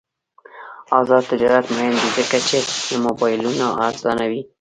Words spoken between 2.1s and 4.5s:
ځکه چې موبایلونه ارزانوي.